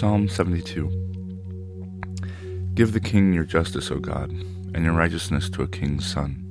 [0.00, 0.88] Psalm 72
[2.72, 6.42] Give the king your justice, O God, and your righteousness to a king's son.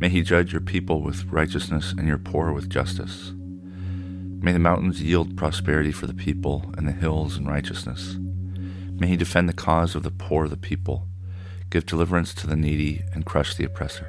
[0.00, 3.34] May he judge your people with righteousness and your poor with justice.
[3.36, 8.16] May the mountains yield prosperity for the people, and the hills in righteousness.
[8.18, 11.06] May he defend the cause of the poor of the people,
[11.68, 14.08] give deliverance to the needy, and crush the oppressor.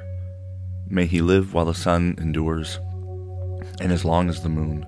[0.88, 2.78] May he live while the sun endures,
[3.78, 4.86] and as long as the moon,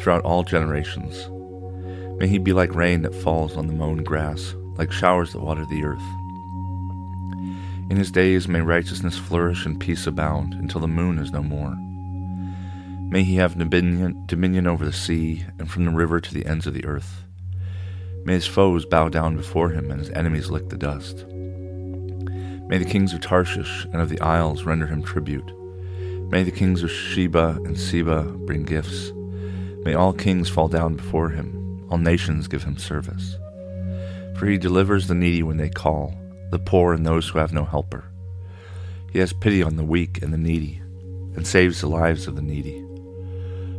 [0.00, 1.30] throughout all generations.
[2.18, 5.64] May he be like rain that falls on the mown grass, like showers that water
[5.64, 6.02] the earth.
[7.90, 11.76] In his days may righteousness flourish and peace abound until the moon is no more.
[13.08, 16.66] May he have dominion, dominion over the sea and from the river to the ends
[16.66, 17.22] of the earth.
[18.24, 21.24] May his foes bow down before him and his enemies lick the dust.
[22.68, 25.50] May the kings of Tarshish and of the isles render him tribute.
[26.30, 29.12] May the kings of Sheba and Seba bring gifts.
[29.84, 31.57] May all kings fall down before him
[31.88, 33.36] all nations give him service.
[34.38, 36.14] For he delivers the needy when they call,
[36.50, 38.04] the poor and those who have no helper.
[39.12, 40.82] He has pity on the weak and the needy,
[41.34, 42.84] and saves the lives of the needy.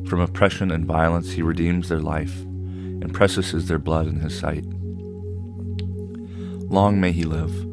[0.07, 4.65] From oppression and violence he redeems their life, and preciouses their blood in his sight.
[6.69, 7.65] Long may he live.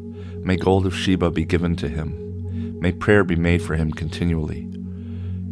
[0.43, 2.79] May gold of Sheba be given to him.
[2.79, 4.61] May prayer be made for him continually,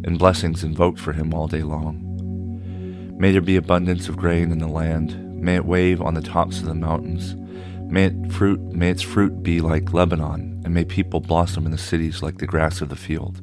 [0.04, 2.05] and blessings invoked for him all day long.
[3.18, 5.40] May there be abundance of grain in the land.
[5.40, 7.34] May it wave on the tops of the mountains.
[7.90, 11.78] May, it fruit, may its fruit be like Lebanon, and may people blossom in the
[11.78, 13.40] cities like the grass of the field.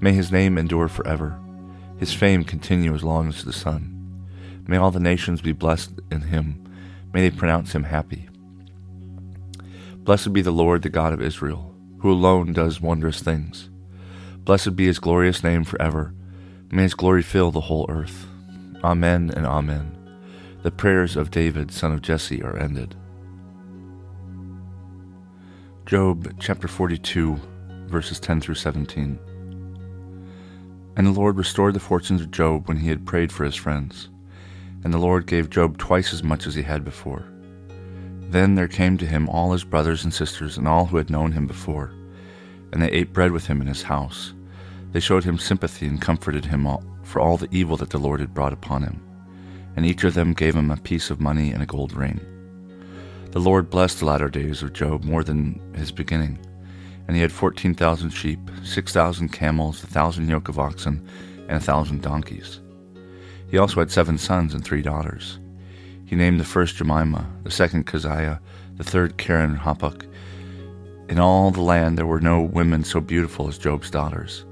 [0.00, 1.38] May his name endure forever,
[1.98, 3.90] his fame continue as long as the sun.
[4.66, 6.60] May all the nations be blessed in him.
[7.12, 8.28] May they pronounce him happy.
[9.98, 13.70] Blessed be the Lord, the God of Israel, who alone does wondrous things.
[14.38, 16.12] Blessed be his glorious name forever.
[16.70, 18.26] May his glory fill the whole earth.
[18.84, 19.96] Amen and Amen.
[20.62, 22.94] The prayers of David, son of Jesse, are ended.
[25.86, 27.40] Job chapter 42,
[27.86, 29.18] verses 10 through 17.
[30.96, 34.10] And the Lord restored the fortunes of Job when he had prayed for his friends.
[34.84, 37.24] And the Lord gave Job twice as much as he had before.
[38.28, 41.32] Then there came to him all his brothers and sisters and all who had known
[41.32, 41.94] him before,
[42.70, 44.34] and they ate bread with him in his house.
[44.92, 48.18] They showed him sympathy and comforted him all, for all the evil that the Lord
[48.18, 49.00] had brought upon him.
[49.76, 52.18] And each of them gave him a piece of money and a gold ring.
[53.30, 56.44] The Lord blessed the latter days of Job more than his beginning.
[57.06, 61.08] And he had fourteen thousand sheep, six thousand camels, a thousand yoke of oxen,
[61.46, 62.60] and a thousand donkeys.
[63.48, 65.38] He also had seven sons and three daughters.
[66.06, 68.40] He named the first Jemima, the second Keziah,
[68.74, 70.04] the third Keren Happuch.
[71.08, 74.44] In all the land there were no women so beautiful as Job's daughters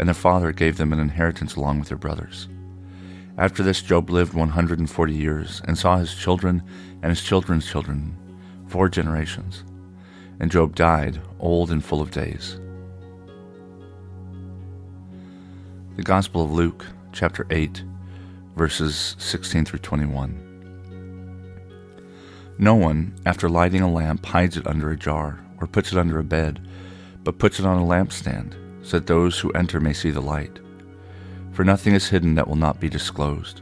[0.00, 2.48] and their father gave them an inheritance along with their brothers.
[3.36, 6.62] After this, Job lived 140 years and saw his children
[7.02, 8.16] and his children's children,
[8.66, 9.62] four generations.
[10.40, 12.58] And Job died, old and full of days.
[15.96, 17.84] The Gospel of Luke, chapter 8,
[18.56, 20.46] verses 16 through 21.
[22.58, 26.18] No one, after lighting a lamp, hides it under a jar or puts it under
[26.18, 26.66] a bed,
[27.22, 28.56] but puts it on a lampstand
[28.90, 30.58] so that those who enter may see the light.
[31.52, 33.60] For nothing is hidden that will not be disclosed,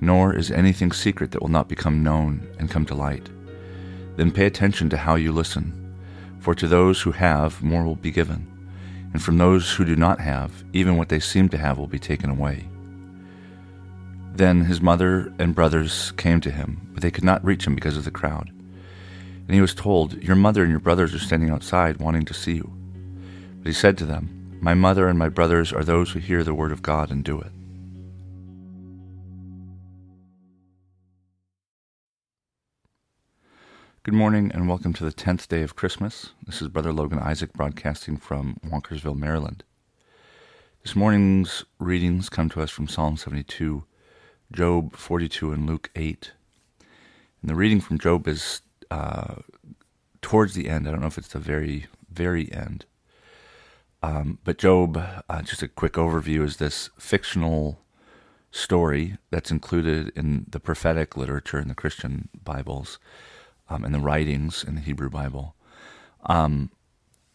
[0.00, 3.28] nor is anything secret that will not become known and come to light.
[4.14, 5.96] Then pay attention to how you listen,
[6.38, 8.46] for to those who have, more will be given,
[9.12, 11.98] and from those who do not have, even what they seem to have will be
[11.98, 12.68] taken away.
[14.34, 17.96] Then his mother and brothers came to him, but they could not reach him because
[17.96, 18.52] of the crowd.
[19.48, 22.54] And he was told, Your mother and your brothers are standing outside wanting to see
[22.54, 22.72] you.
[23.58, 26.54] But he said to them, my mother and my brothers are those who hear the
[26.54, 27.50] word of God and do it.
[34.04, 36.30] Good morning and welcome to the 10th day of Christmas.
[36.46, 39.64] This is Brother Logan Isaac broadcasting from Walkersville, Maryland.
[40.84, 43.82] This morning's readings come to us from Psalm 72,
[44.52, 46.30] Job 42, and Luke 8.
[47.40, 48.60] And the reading from Job is
[48.92, 49.34] uh,
[50.20, 50.86] towards the end.
[50.86, 52.84] I don't know if it's the very, very end.
[54.02, 54.96] Um, but Job,
[55.28, 57.78] uh, just a quick overview, is this fictional
[58.50, 62.98] story that's included in the prophetic literature in the Christian Bibles
[63.70, 65.54] um, and the writings in the Hebrew Bible.
[66.26, 66.70] Um,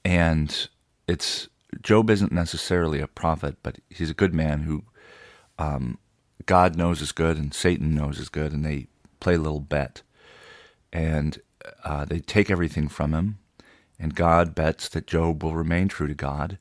[0.05, 0.69] and
[1.07, 1.49] it's
[1.81, 4.83] Job isn't necessarily a prophet, but he's a good man who
[5.59, 5.97] um,
[6.45, 8.87] God knows is good and Satan knows is good, and they
[9.19, 10.01] play a little bet.
[10.93, 11.39] And
[11.83, 13.39] uh, they take everything from him,
[13.99, 16.57] and God bets that Job will remain true to God,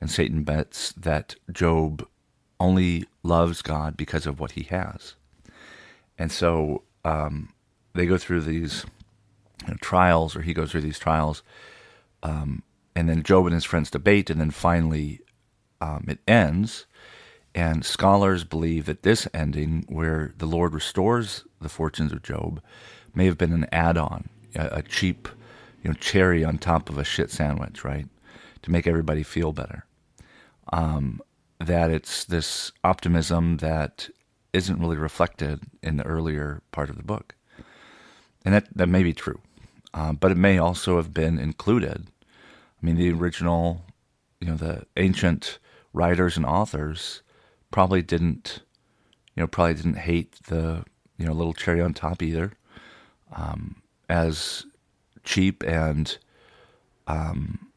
[0.00, 2.06] and Satan bets that Job
[2.58, 5.14] only loves God because of what he has.
[6.18, 7.52] And so um,
[7.94, 8.84] they go through these
[9.62, 11.42] you know, trials, or he goes through these trials,
[12.22, 12.62] um,
[12.94, 15.20] and then Job and his friends debate, and then finally
[15.80, 16.86] um, it ends.
[17.54, 22.62] And scholars believe that this ending, where the Lord restores the fortunes of Job,
[23.14, 25.28] may have been an add-on, a, a cheap,
[25.82, 28.06] you know, cherry on top of a shit sandwich, right,
[28.62, 29.84] to make everybody feel better.
[30.72, 31.20] Um,
[31.58, 34.08] that it's this optimism that
[34.52, 37.34] isn't really reflected in the earlier part of the book,
[38.44, 39.40] and that that may be true,
[39.94, 42.06] um, but it may also have been included.
[42.30, 43.84] I mean, the original,
[44.40, 45.58] you know, the ancient
[45.92, 47.22] writers and authors
[47.70, 48.60] probably didn't,
[49.36, 50.84] you know, probably didn't hate the
[51.18, 52.52] you know little cherry on top either,
[53.34, 54.66] um, as
[55.24, 56.18] cheap and
[57.06, 57.68] um,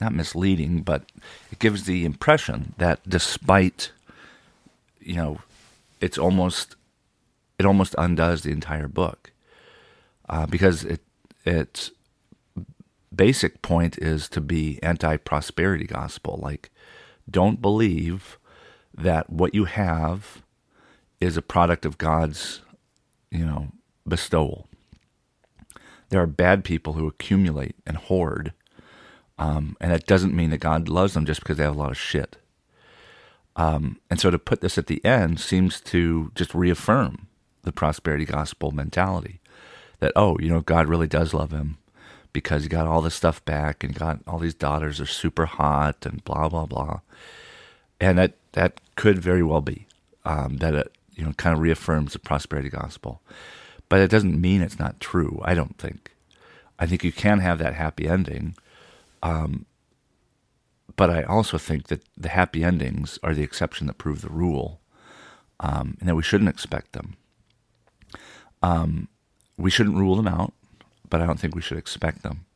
[0.00, 1.04] not misleading, but
[1.50, 3.92] it gives the impression that despite,
[5.00, 5.40] you know,
[6.00, 6.76] it's almost
[7.58, 9.30] it almost undoes the entire book
[10.28, 11.00] uh, because it
[11.44, 11.90] its
[13.14, 16.38] basic point is to be anti-prosperity gospel.
[16.42, 16.70] Like,
[17.30, 18.38] don't believe
[18.94, 20.42] that what you have
[21.20, 22.62] is a product of God's,
[23.30, 23.68] you know,
[24.06, 24.66] bestowal.
[26.12, 28.52] There are bad people who accumulate and hoard
[29.42, 31.90] um, and that doesn't mean that God loves them just because they have a lot
[31.90, 32.36] of shit.
[33.56, 37.26] Um, and so to put this at the end seems to just reaffirm
[37.64, 39.40] the prosperity gospel mentality
[39.98, 41.78] that, oh, you know, God really does love him
[42.32, 46.06] because he got all this stuff back and got all these daughters are super hot
[46.06, 47.00] and blah, blah, blah.
[48.00, 49.86] And that, that could very well be
[50.24, 53.20] um, that it, you know, kind of reaffirms the prosperity gospel.
[53.92, 56.12] But it doesn't mean it's not true, I don't think.
[56.78, 58.56] I think you can have that happy ending
[59.22, 59.66] um,
[60.96, 64.80] but I also think that the happy endings are the exception that prove the rule,
[65.60, 67.16] um, and that we shouldn't expect them.
[68.62, 69.08] Um,
[69.56, 70.52] we shouldn't rule them out,
[71.08, 72.46] but I don't think we should expect them.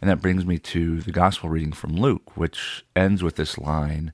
[0.00, 4.12] And that brings me to the gospel reading from Luke, which ends with this line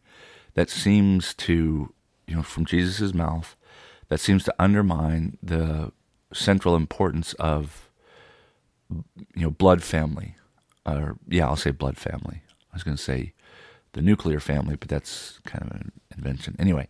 [0.54, 1.92] that seems to,
[2.26, 3.56] you know, from Jesus' mouth,
[4.08, 5.92] that seems to undermine the
[6.32, 7.88] central importance of,
[8.90, 10.36] you know, blood family,
[10.86, 12.42] or yeah, I'll say blood family.
[12.72, 13.32] I was going to say
[13.92, 16.56] the nuclear family, but that's kind of an invention.
[16.58, 16.88] Anyway,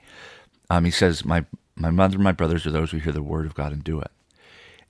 [0.68, 1.44] um, he says, "My
[1.76, 4.00] my mother and my brothers are those who hear the word of God and do
[4.00, 4.10] it,"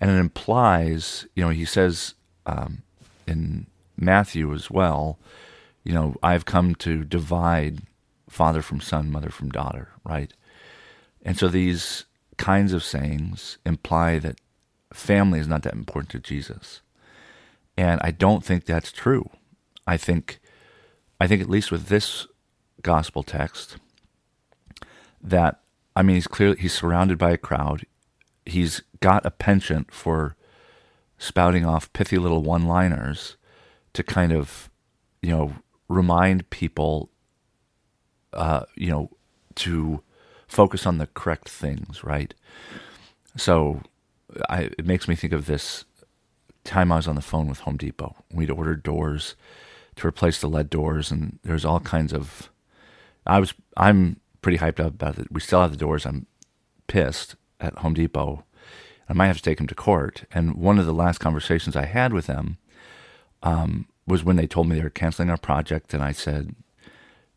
[0.01, 2.15] and it implies, you know, he says
[2.47, 2.83] um,
[3.27, 3.67] in
[3.97, 5.19] Matthew as well,
[5.85, 7.81] you know, I've come to divide
[8.29, 10.33] father from son, mother from daughter, right?
[11.23, 12.07] And so these
[12.41, 14.41] kinds of sayings imply that
[14.95, 16.81] family is not that important to Jesus.
[17.77, 19.29] And I don't think that's true.
[19.87, 20.41] I think,
[21.21, 22.27] I think at least with this
[22.81, 23.77] gospel text,
[25.23, 25.61] that
[25.95, 27.85] I mean, he's clearly he's surrounded by a crowd.
[28.47, 30.35] He's got a penchant for
[31.19, 33.37] spouting off pithy little one-liners
[33.93, 34.71] to kind of,
[35.21, 35.53] you know,
[35.89, 37.11] remind people,
[38.33, 39.11] uh, you know,
[39.57, 40.03] to
[40.51, 42.35] focus on the correct things, right?
[43.37, 43.83] So,
[44.49, 45.85] I, it makes me think of this
[46.65, 48.17] time I was on the phone with Home Depot.
[48.33, 49.35] We'd ordered doors
[49.97, 52.51] to replace the lead doors, and there's all kinds of.
[53.27, 55.31] I was I'm pretty hyped up about it.
[55.31, 56.07] We still have the doors.
[56.07, 56.27] I'm
[56.87, 58.45] pissed at Home Depot.
[59.09, 60.25] I might have to take them to court.
[60.33, 62.59] And one of the last conversations I had with them
[63.43, 66.55] um, was when they told me they were canceling our project, and I said,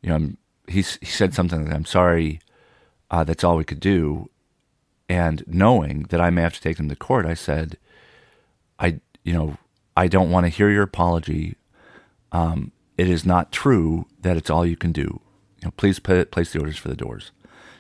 [0.02, 2.40] you know, I'm, he he said something like, "I'm sorry,
[3.14, 4.30] uh, that's all we could do."
[5.08, 7.78] And knowing that I may have to take them to court, I said,
[8.80, 9.58] I you know,
[9.96, 11.56] I don't want to hear your apology.
[12.32, 15.22] Um, it is not true that it's all you can do.
[15.62, 17.32] You know, please put, place the orders for the doors,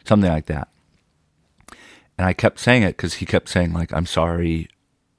[0.05, 0.69] something like that.
[2.17, 4.69] And I kept saying it because he kept saying like, "I'm sorry,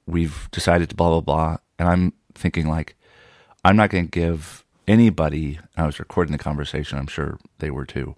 [0.05, 2.95] we've decided to blah blah blah," and I'm thinking like,
[3.65, 5.59] I'm not going to give anybody.
[5.75, 6.99] I was recording the conversation.
[6.99, 8.15] I'm sure they were too.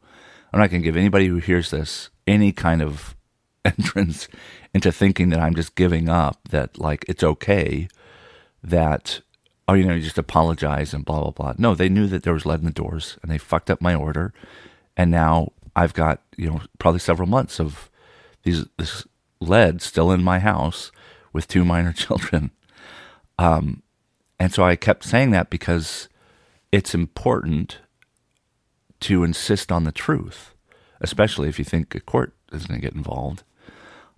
[0.51, 3.15] I'm not going to give anybody who hears this any kind of
[3.65, 4.27] entrance
[4.73, 7.87] into thinking that I'm just giving up, that like it's okay,
[8.63, 9.21] that
[9.67, 11.53] oh you know you just apologize and blah blah blah.
[11.57, 13.95] No, they knew that there was lead in the doors and they fucked up my
[13.95, 14.33] order,
[14.95, 17.89] and now I've got you know probably several months of
[18.43, 19.05] these this
[19.39, 20.91] lead still in my house
[21.33, 22.51] with two minor children.
[23.37, 23.83] Um,
[24.39, 26.09] and so I kept saying that because
[26.71, 27.79] it's important
[29.01, 30.53] to insist on the truth,
[31.01, 33.43] especially if you think a court is going to get involved.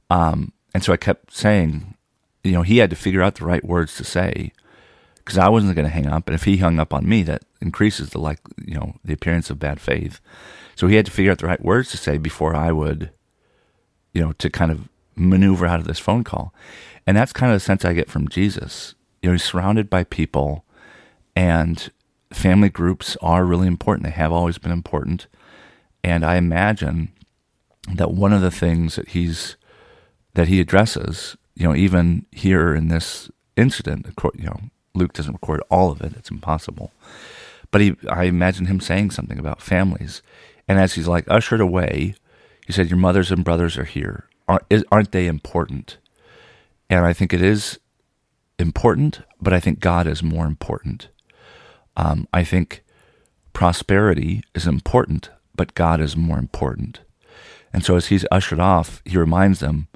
[0.09, 1.95] Um, and so I kept saying,
[2.43, 4.51] you know, he had to figure out the right words to say
[5.17, 6.27] because I wasn't going to hang up.
[6.27, 9.49] And if he hung up on me, that increases the like, you know, the appearance
[9.49, 10.19] of bad faith.
[10.75, 13.11] So he had to figure out the right words to say before I would,
[14.13, 16.53] you know, to kind of maneuver out of this phone call.
[17.05, 18.95] And that's kind of the sense I get from Jesus.
[19.21, 20.63] You know, he's surrounded by people,
[21.35, 21.91] and
[22.31, 24.05] family groups are really important.
[24.05, 25.27] They have always been important.
[26.03, 27.11] And I imagine
[27.93, 29.55] that one of the things that he's
[30.35, 34.59] that he addresses, you know, even here in this incident, you know,
[34.93, 36.91] Luke doesn't record all of it; it's impossible.
[37.71, 40.21] But he, I imagine him saying something about families,
[40.67, 42.15] and as he's like ushered away,
[42.65, 44.25] he said, "Your mothers and brothers are here.
[44.47, 45.97] Aren't they important?"
[46.89, 47.79] And I think it is
[48.57, 51.07] important, but I think God is more important.
[51.99, 52.81] Um, I think
[53.51, 57.01] prosperity is important, but God is more important.
[57.73, 59.89] And so as he's ushered off, he reminds them,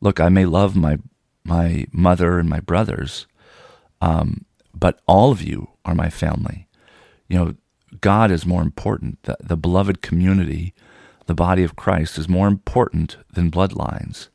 [0.00, 0.96] look, I may love my
[1.44, 3.26] my mother and my brothers,
[4.00, 6.66] um, but all of you are my family.
[7.28, 7.54] You know,
[8.00, 9.22] God is more important.
[9.24, 10.74] The, the beloved community,
[11.26, 14.28] the body of Christ, is more important than bloodlines,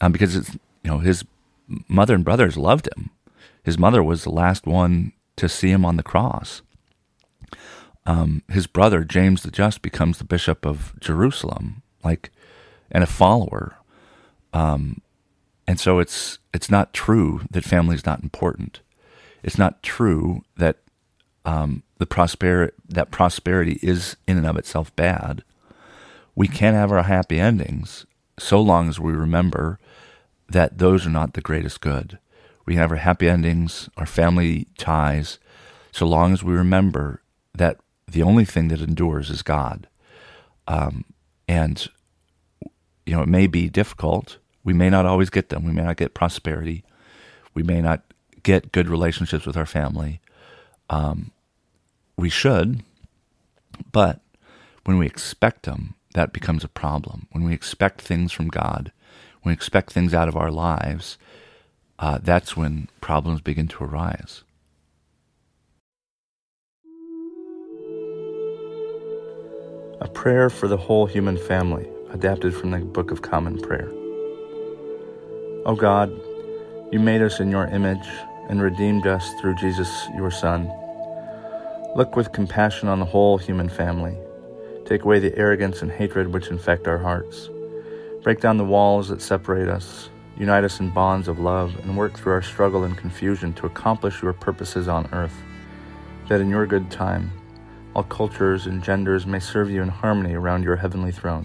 [0.00, 1.24] um, because it's you know his
[1.88, 3.10] mother and brothers loved him.
[3.62, 6.62] His mother was the last one to see him on the cross.
[8.06, 12.30] Um, his brother James the Just becomes the bishop of Jerusalem, like,
[12.90, 13.76] and a follower.
[14.52, 15.02] Um,
[15.66, 18.80] and so it's it's not true that family is not important.
[19.42, 20.78] It's not true that
[21.44, 25.44] um, the prosper that prosperity is in and of itself bad.
[26.34, 28.06] We can have our happy endings
[28.38, 29.78] so long as we remember
[30.48, 32.18] that those are not the greatest good.
[32.68, 35.38] We have our happy endings, our family ties,
[35.90, 37.22] so long as we remember
[37.54, 39.88] that the only thing that endures is God.
[40.66, 41.06] Um,
[41.48, 41.88] and,
[43.06, 44.36] you know, it may be difficult
[44.68, 45.64] we may not always get them.
[45.64, 46.84] We may not get prosperity.
[47.54, 48.02] We may not
[48.42, 50.20] get good relationships with our family.
[50.90, 51.30] Um,
[52.18, 52.82] we should,
[53.92, 54.20] but
[54.84, 57.28] when we expect them, that becomes a problem.
[57.32, 58.92] When we expect things from God,
[59.40, 61.16] when we expect things out of our lives,
[61.98, 64.44] uh, that's when problems begin to arise.
[70.00, 73.90] A prayer for the whole human family, adapted from the Book of Common Prayer.
[75.66, 76.10] O God,
[76.92, 78.06] you made us in your image
[78.48, 80.70] and redeemed us through Jesus, your Son.
[81.96, 84.16] Look with compassion on the whole human family.
[84.86, 87.50] Take away the arrogance and hatred which infect our hearts.
[88.22, 90.08] Break down the walls that separate us.
[90.38, 94.22] Unite us in bonds of love and work through our struggle and confusion to accomplish
[94.22, 95.34] your purposes on earth,
[96.28, 97.32] that in your good time
[97.92, 101.44] all cultures and genders may serve you in harmony around your heavenly throne.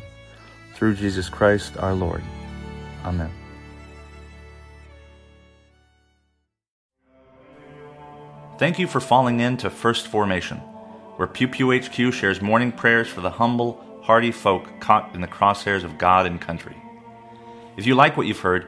[0.75, 2.21] Through Jesus Christ our Lord.
[3.03, 3.31] Amen.
[8.59, 10.57] Thank you for falling in to First Formation,
[11.17, 15.27] where Pew Pew HQ shares morning prayers for the humble, hardy folk caught in the
[15.27, 16.77] crosshairs of God and country.
[17.75, 18.67] If you like what you've heard,